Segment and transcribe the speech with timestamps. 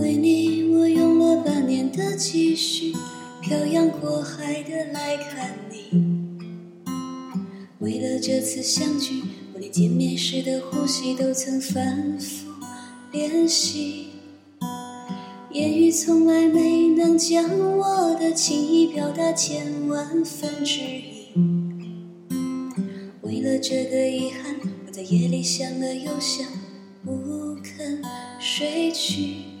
[0.00, 2.94] 为你，我用了半年的积蓄，
[3.42, 6.00] 漂洋过海的来看你。
[7.80, 12.48] 为了这次相聚，我连见面时的呼吸都曾反复
[13.12, 14.06] 练习，
[15.52, 17.44] 言语从来没能将
[17.76, 21.34] 我的情意表达千万分之一。
[23.20, 26.46] 为了这个遗憾，我在夜里想了又想，
[27.04, 28.00] 不肯
[28.40, 29.59] 睡去。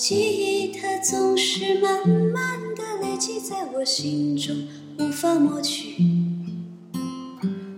[0.00, 4.56] 记忆它总是慢慢的累积在我心中，
[4.98, 6.02] 无法抹去。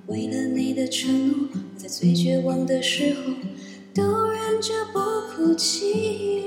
[0.06, 3.22] 为了你的承诺，我在最绝望的时候
[3.92, 5.00] 都忍着不
[5.34, 6.44] 哭泣。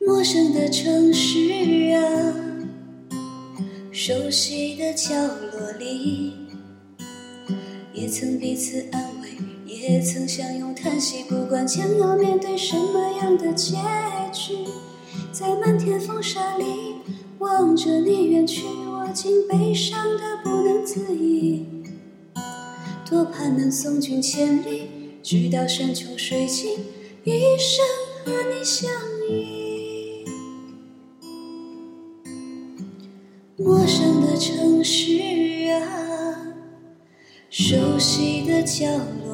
[0.00, 1.38] 陌生的城市
[1.94, 2.34] 啊，
[3.92, 6.32] 熟悉的角落里，
[7.92, 9.13] 也曾彼此安慰，
[9.80, 11.24] 也曾相拥叹息。
[11.24, 13.76] 不管将要面对什么样的结
[14.32, 14.54] 局，
[15.32, 16.64] 在漫天风沙里
[17.38, 21.66] 望着你远去，我竟悲伤的不能自已。
[23.08, 24.88] 多盼能送君千里，
[25.22, 26.72] 直到山穷水尽，
[27.24, 27.84] 一生
[28.24, 28.90] 和你相
[29.30, 30.24] 依。
[33.56, 36.54] 陌生的城市啊，
[37.50, 38.86] 熟悉的角
[39.24, 39.33] 落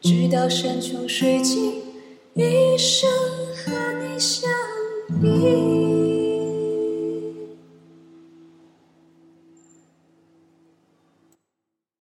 [0.00, 1.90] 直到山穷水尽。
[2.34, 3.29] 一生。